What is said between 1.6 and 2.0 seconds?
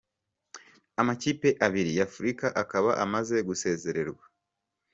abiri